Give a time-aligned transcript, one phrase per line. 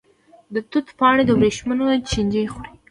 [0.53, 2.71] د توت پاڼې د وریښمو چینجی خوري.